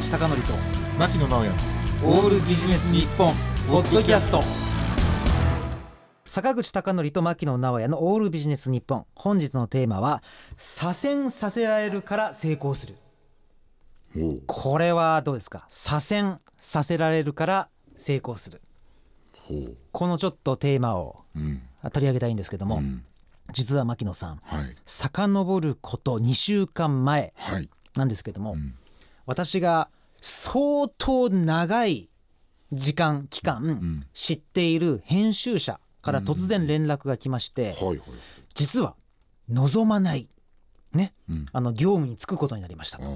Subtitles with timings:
[0.00, 0.34] 口貴教と
[0.98, 1.52] 牧野直哉
[2.04, 3.32] オールビジネス日本
[3.68, 4.42] ポッドキャスト。
[6.26, 9.06] 坂口貴教と牧野直哉のオールビジネス日本。
[9.14, 10.22] 本日のテーマは
[10.56, 12.96] 左遷させられるから成功する。
[14.16, 15.64] おこれはどうですか？
[15.68, 18.60] 左遷させられるから成功する。
[19.92, 21.62] このちょっとテーマをうん。
[21.92, 23.04] 取り上げたいんですけども、うん。
[23.52, 24.74] 実は牧野さんはい。
[24.86, 27.70] 遡ること2週間前はい。
[27.94, 28.74] なんですけども、ん
[29.26, 29.88] 私が
[30.20, 32.08] 相当長い
[32.72, 34.06] 時間期間、ん。
[34.12, 37.74] 知っている編集者から突然連絡が来まして、
[38.54, 38.96] 実は
[39.48, 40.28] 望まない
[40.92, 41.46] ね、うん。
[41.52, 43.06] あの業務に就くことになりましたあー。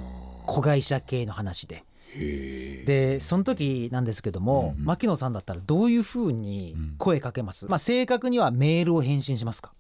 [0.47, 1.85] 子会社系の話で。
[2.15, 4.81] でその時なんですけども、うん。
[4.81, 6.95] うん牧野さんだったらどういうふうにうん。
[6.99, 9.73] 声かけます、まあ正確にはメールを返信しますか、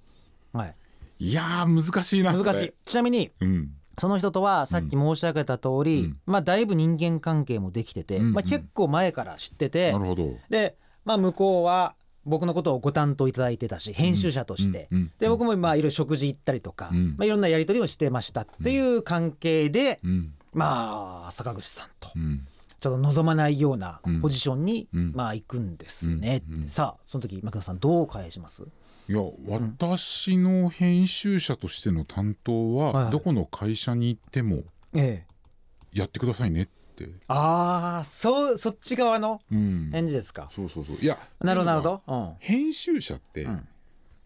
[0.52, 0.74] はい、
[1.18, 2.72] いやー難しいな難しい。
[2.84, 6.20] ちなみにうんその人とはさっき申し上げた通り、うん。
[6.26, 8.32] まあだいぶ人間関係もできてて、うんうん。
[8.34, 10.30] まあ、結構前から知ってて、なるほど。
[10.48, 14.98] で、まあ、向こうは僕のことをご担当いただいてたし編集者として、うん。
[14.98, 15.12] うん。
[15.18, 17.14] で僕もまあいろいろ食事行ったりとか、うん。
[17.16, 20.34] まあ、いろんなやり取りをしてましたっていう関係で、うん。
[20.52, 22.46] まあ坂口さんとうん。
[22.80, 24.20] ちょっと望まないようなうん。
[24.20, 25.12] ポジションに、うん。
[25.14, 28.64] まあ行くんですね、さあその時牧野さんどう返します？
[29.08, 34.64] いや私の編集者としての担当はどこの会社に行っても
[34.94, 35.98] ええ。
[35.98, 37.08] やってくださいねって。
[37.26, 39.88] ああそうそっち側のうん。
[39.92, 40.96] 返事ですか、そうそうそう。
[40.96, 43.68] いやなるほどなるほど、編集者ってうん。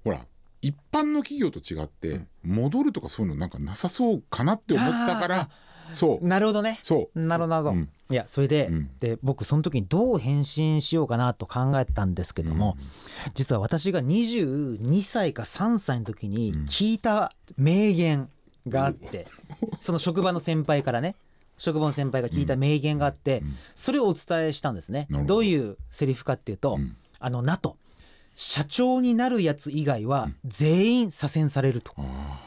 [0.02, 0.26] ほら
[0.62, 5.48] 一般の企業と違って戻るとかそういうのなんかなさそうかなって思ったかあら
[5.92, 6.18] そう。
[6.20, 6.80] うん、なるほどね。
[6.82, 7.20] そう。
[7.20, 8.90] なるほどなるほど、うんいやそれで,、うん。
[9.00, 12.76] で僕その時にどう返信しようかなと考えたんですけども、
[13.34, 18.28] 実は私が22歳か3歳の時に聞いた名言
[18.68, 19.26] があって、
[19.80, 21.16] その職場の先輩からね
[21.58, 25.06] 職場の先輩が聞いた名言があって、んそれをお伝えしたんですね。
[25.10, 25.24] ど。
[25.24, 26.96] どういうセリフかっていうと、うん。
[27.18, 27.76] あのなと。
[28.34, 31.92] 社長になるやつ以外は全員左遷されると。
[31.98, 32.40] あ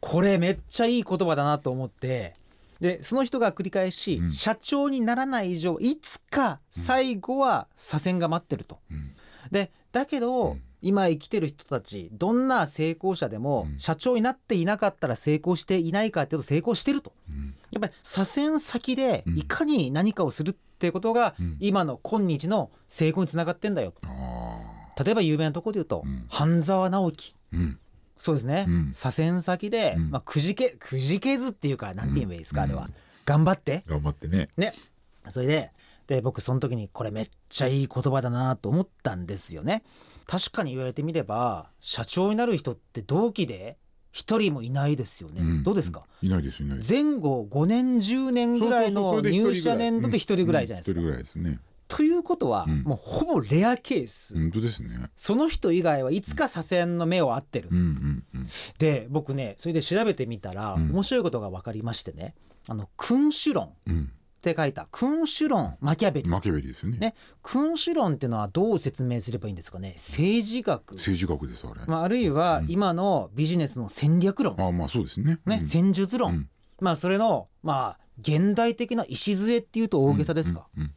[0.00, 2.34] これめっちゃいい言葉だなと思って
[2.80, 4.32] でその人が繰り返し、うん。
[4.32, 8.78] 社長にならない以上いつか最後は左遷が待ってると。
[8.90, 9.14] ーうん。
[9.50, 10.62] でだけど、うん。
[10.82, 13.78] 今生きてる人たちどんな成功者でも、うん。
[13.78, 17.12] 社長になっていなかったら成功していないかっていうと成功してると。
[17.28, 17.54] うん。
[17.70, 19.38] やっぱり左遷先でうん。
[19.38, 21.56] いかに何かをするっていうことが、うん。
[21.60, 26.24] 今の今日の成功につながってんだよあ例えば有名なところで言うと、うん。
[26.28, 27.36] 半沢直樹
[28.20, 28.90] そうですね、うん。
[28.92, 30.10] 左遷先で、うん。
[30.10, 32.66] まあ、くじけくじけずっていうか何て言えばいいですか、うん。
[32.66, 32.90] あれは。
[33.24, 33.82] 頑張って。
[33.86, 34.50] 頑張ってね。
[34.58, 34.74] ね。
[35.30, 35.72] それで
[36.06, 39.82] で僕その時にこれめっちゃいい言葉だなと思ったんですよね。
[40.26, 43.78] 確かに言われてみれば社長になる人って同期で
[44.12, 45.62] 一人もいないですよね、ん。
[45.62, 51.06] どうですか、いないですいない前後5年10年ぐらいの入社年度で一人ぐらいじゃないですか、うん。
[51.06, 51.58] 一人ぐらいですね
[51.90, 52.82] ということは、うん。
[52.84, 55.10] もうほぼレアケース、本当ですね。
[55.16, 58.46] その人以外はいつか左遷の目を合ってる、うんうんうん。
[58.78, 60.90] で僕ねそれで調べてみたら、うん。
[60.92, 62.34] 面白いことが分かりましてね
[62.68, 64.12] 「あの君主論」うん。
[64.38, 66.98] って書いた「君主論マキャベリ」マキャベリですよね。
[66.98, 67.14] ね。
[67.42, 69.94] 君主論っていうのはどう説明すればいいんですかね。
[69.96, 71.80] 政治学、政治学ですあれ。
[71.86, 72.70] まあ、あるいはうん。
[72.70, 75.40] 今のビジネスの戦略論、ああまあそうですね。
[75.44, 75.66] ねうん。
[75.66, 76.48] 戦術論、うん。
[76.80, 80.94] まあそれのまあ現代的な礎っていうと大げさですか、うんうん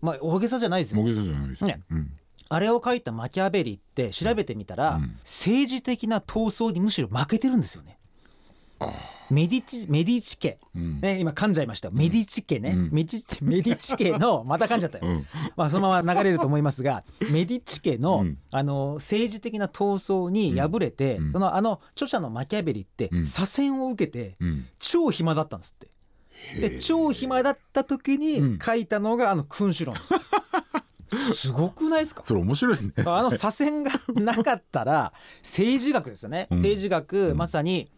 [0.00, 1.00] まあ大げさじゃないですよ。
[1.00, 1.80] うん大げさじゃないですね。
[1.90, 2.12] うん。
[2.48, 5.16] あれを書いたマキャベリって調べてみたら、うん。
[5.20, 7.98] 政治的な闘争にむしろ負けてるんですよね。
[8.78, 8.92] あ
[9.30, 10.58] メディチメディチ家。
[10.76, 11.00] うん。
[11.00, 11.94] ね、今噛んじゃいましたよ。
[11.94, 12.90] メディチ家ね、うん。
[12.92, 15.26] メディメディチ家のまた噛んじゃったよ、うん。
[15.56, 18.38] まあ、そのまま流れると思いますがメディチ家の,、うん。
[18.50, 21.32] あの政治的な闘争に敗れて、うん。
[21.32, 23.24] そのあの著者のマキャベリってうん。
[23.24, 24.66] 左遷を受けてうん。
[24.78, 25.88] 超暇だったんですって。
[26.60, 28.20] で超暇だった時うん。
[28.20, 29.94] に書いたのがあの君主論。
[31.10, 32.22] で すすごくないですか？
[32.24, 32.92] それ面白いね。
[33.06, 36.58] あの左遷がなかったら政治学ですよね、うん。
[36.58, 37.36] 政治学、うん。
[37.36, 37.90] まさに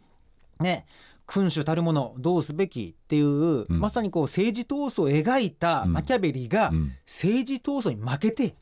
[0.61, 0.87] ね
[1.27, 3.27] 君主たるものどうすべきっていう、
[3.73, 3.81] ん。
[3.81, 6.93] まさにこう政治闘争を描いたマキャベリがうん。
[7.07, 8.55] 政治闘争に負けて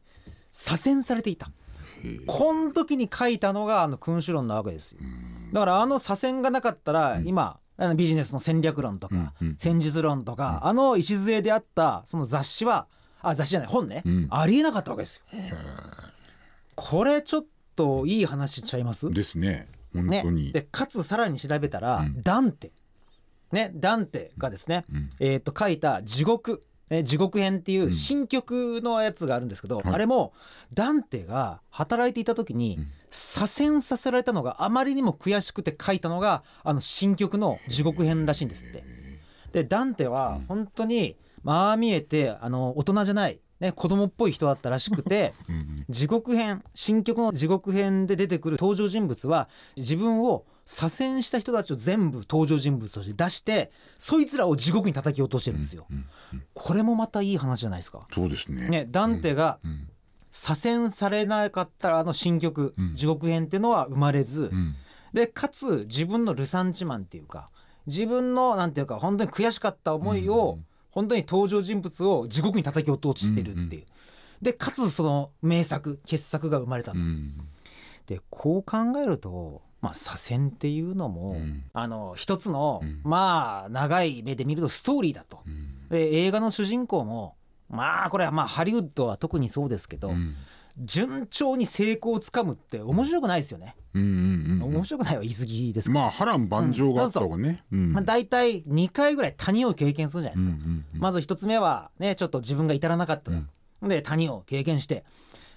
[0.52, 1.50] 左遷されていた。
[2.26, 4.98] この時に書いたのがあの君主論なわけですよ。
[5.52, 9.56] だからあの左遷がなかったら今、あのビジネスの戦略論とか、うんうん。
[9.56, 12.86] 戦術論とか、あの礎であったその雑誌は
[13.22, 14.26] あ雑誌じゃない本ね、うん。
[14.30, 15.22] ありえなかったわけですよ。
[16.74, 17.44] これちょっ
[17.76, 19.10] といい話しちゃいます？
[19.10, 19.68] ですね。
[19.92, 22.22] 本ね当に、でかつさらに調べたら、うん。
[22.22, 22.72] ダンテ。
[23.52, 25.10] ねダンテがですね、うん。
[25.20, 29.94] えー、と書いた「地獄」ね地獄編っていう新曲のやつがあるんですけど、はい。
[29.94, 30.32] あれも
[30.72, 32.90] ダンテが働いていた時にうん。
[33.10, 38.84] 左遷させられたのがあまりにも悔しくて書いたのがあの新曲の地獄編らしいんですって。
[39.52, 45.84] でダンテは本当にまあ見えてあの大人じゃない、ね、子供っぽい人だったらしくて うんうん。
[45.90, 55.86] 地獄編新曲の地獄編で出てくる登場人物は自分を左遷した人たちを全部登場人物として出してそいつらを地獄に叩き落としてるんですよ。
[55.90, 58.06] うんうんこれもまたいい話じゃないですか。
[58.12, 58.68] そうですね。
[58.68, 59.88] ね、ダンテがうん
[60.30, 64.74] 左遷されなかったらあの新曲うん「地獄編」っていうのは生まれず、うん。
[65.12, 67.50] でかつ自分のルサンチマンっていうか
[67.86, 73.84] 自分のなんていうか本当に悔しかった思いを、うん本当に登場人物を地獄に叩き落としてるっていう。
[74.42, 77.32] でかつその名作傑作が生まれたと、うん。
[78.06, 81.64] でこう考えると、まあ、左遷っていうのも、うん。
[81.72, 83.00] あの一つの、うん。
[83.02, 85.40] まあ長い目で見るとストーリーだと。
[85.44, 85.88] うん。
[85.90, 87.36] で映画の主人公も
[87.68, 90.36] まあこれはまあハリウッドは特にそうですけど、うん。
[90.78, 97.62] 順調に成功をつかむって面白くないですよね、うんうんうん面白くないは言い過ぎですまあ波乱万丈があった方がね。
[97.70, 100.84] うんまあ、大体2回ぐらい谷を経験するじゃないですか、うんうん。
[100.94, 103.32] うんまず1つ目はねちょっと自分が至らなかった、
[103.86, 105.04] で谷を経験して。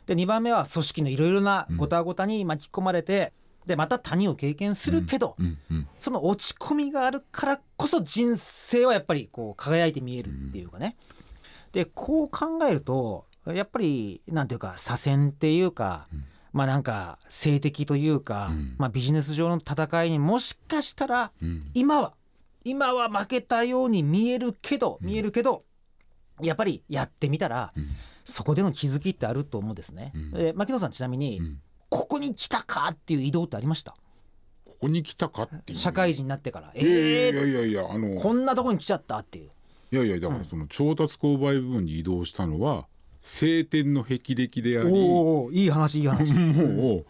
[0.06, 3.32] で2番目は組織のいろいろなごたごたに巻き込まれて、
[3.66, 10.96] でまた谷を経験するけど、うんうんその落ち込みがあるからこそ人生はやっぱりこう輝いて見えるっていうかね。
[11.72, 16.26] でこう考えるとやっぱりなんていうか左遷っていうか、うん。
[16.54, 18.76] まあなんか性的というか、うん。
[18.78, 21.70] まあビジネス上の戦いにもしかしたらうん。
[21.74, 22.14] 今は
[22.64, 25.64] 今は負けたように見えるけど見えるけど、
[26.42, 27.90] やっぱりやってみたらうん。
[28.24, 30.12] そこでの気づきってあると思うんですね。
[30.16, 30.32] うん。
[30.32, 31.62] で牧野さんちなみに、うん
[31.96, 33.96] ここに来たかっていう移動ってありました？
[34.66, 35.78] ここに来たかっていう。
[35.78, 36.72] 社会人になってから。
[36.76, 39.50] いやいやえーいやいやいやあのこんなとこに来ちゃったっていう。
[39.92, 42.88] いやいやだからその調達購買部分に移動したのは
[43.22, 46.34] 晴天の霹靂でありおおいい話いい話。
[46.34, 47.06] もう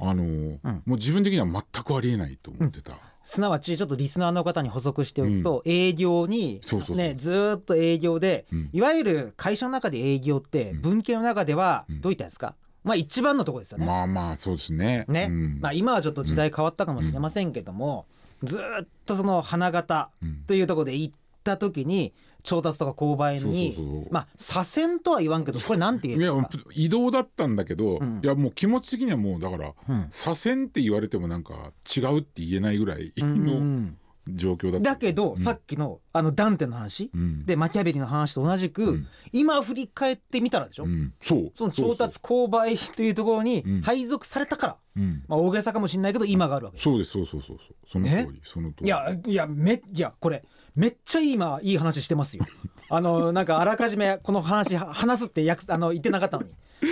[0.00, 0.60] あのん。
[0.64, 2.96] もう自分的には全くありえないと思ってた。
[3.26, 6.96] すなわちちょっとリスナーの方に補足しておくと、営業にそうそうそう。
[6.96, 8.70] ねずーっと営業で、うん。
[8.72, 10.80] いわゆる会社の中で営業ってうん。
[10.82, 12.00] 文系の中ではうん。
[12.00, 13.86] どういったんですか、まあ一番のところですよね。
[13.86, 15.06] まあまあそうですね。
[15.08, 15.58] ね、うん。
[15.60, 18.06] まあ今はちょっと時代変わったかもしれませんけども、
[18.42, 20.44] ずーっとその花形うん。
[20.46, 28.20] というところで行った時に調達とか購買にまあ左遷とは言わんけどこれなんて言いやうんですか、移動だったんだけど、うん。
[28.22, 30.06] いやもう気持ち的にはもうだからうん。
[30.10, 33.96] 左遷って言われてもなんか違うって言えないぐらいうんうんうのん
[34.28, 35.38] 状況だだけど、うん。
[35.38, 37.46] さっきのあのダンテの話、うん。
[37.46, 39.06] でマキャベリの話と同じく、うん。
[39.32, 41.12] 今振り返ってみたらでしょ、うん。
[41.20, 41.52] そう。
[41.54, 43.82] その調達購買というところにうん。
[43.82, 45.24] 配属されたから、うん。
[45.28, 46.76] まあ、大げさかもしれないけど今があるわけ。
[46.76, 47.58] ですそうですそうそうそう。
[47.58, 48.86] そうその通り、その通り。
[48.86, 50.44] いやいやめいやこれ
[50.74, 52.44] めっちゃ今いい話してますよ。
[52.90, 56.50] あのなんかあらかじめこの話は話すって約あの言ってなかったのに。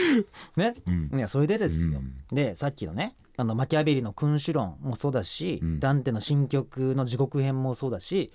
[0.57, 0.75] ね？
[0.87, 1.11] うん。
[1.19, 2.15] いやそれでですよ、うん。
[2.35, 5.81] でさっきのねあのマキャベリの君主論もそうだし、うん。
[5.81, 8.31] ダンテの新曲の地獄編もそうだし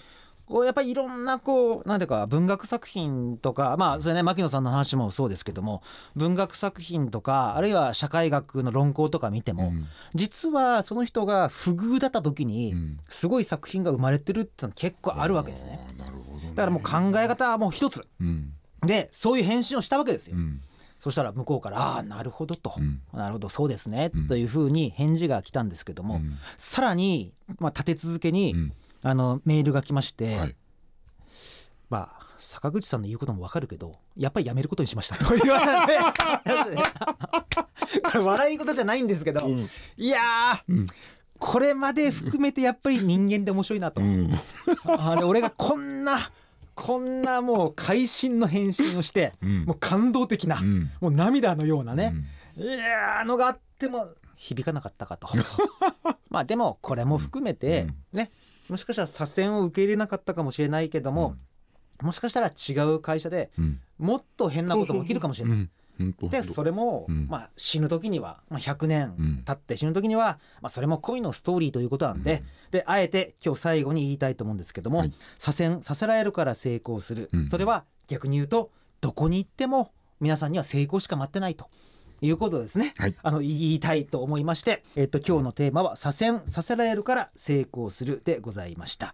[0.48, 5.84] こうやっぱりいろんなこうなんていうか文学作品とかまあそれね牧野さんの話もそうですけども
[6.16, 9.86] 文学作品とかあるいは社会学の論考とか見ても、うん。
[10.16, 12.98] 実はその人が不遇だった時にうん。
[13.10, 15.86] すごい作品が生まれてるってのは結構あるわけですね。
[16.56, 18.08] だからもう考え方はもう一つ。
[18.20, 18.54] うん。
[18.86, 20.38] でそういう返信をしたわけですよ。
[20.98, 22.74] うんそしたら向こうから「ああなるほど」と。
[22.78, 24.28] うん「なるほどそうですね」うん。
[24.28, 26.38] というふうに返事が来たんですけども、うん。
[26.58, 28.74] さらに、まあ、立て続けに、うん。
[29.04, 30.56] あのメールが来まして、はい。
[31.90, 35.34] まあ坂口さんの言うこともわかるけどやっぱりやめることにしましたと。
[35.38, 36.00] 言われて。
[38.04, 39.70] これ笑い事じゃないんですけど、うん。
[39.98, 40.88] いやーうん。
[41.40, 44.32] これまで含めてやっぱり人間って面白いなと、うん。
[44.86, 46.18] あで俺がこんな
[46.78, 49.66] こんなもう会心の返信をして、うん。
[49.66, 50.92] もう感動的な、うん。
[51.02, 52.14] もう涙のようなね、
[52.56, 52.64] うん。
[52.64, 55.28] いやーのがあっても響かなかったかと。
[56.30, 58.32] まあでもこれも含めて、ね
[58.70, 61.36] もしかしたら左遷を受け入れなかったかもしれないけども、
[62.02, 63.80] もしかしたら違う会社でうん。
[63.98, 65.70] もっと変なことも起きるかもしれない。
[66.30, 67.28] でそれも、うん。
[67.28, 68.90] まあ、死ぬ時には、まあ、100うん。
[68.90, 75.14] 年経って死ぬ時には、まあ、それも恋のストーリーということなんで,、であえて今日最後に言いたいと思うんですけども、はい。
[75.38, 77.48] 左遷させられるから成功する、うん。
[77.48, 81.70] それは逆に言うとどこに行っても皆さんには成功しか待ってないと。
[82.20, 83.16] いうことですね、はい。
[83.22, 89.14] あの言いたいと思いまして、えっと今日のテーマは「左遷させられるから成功する」でございました、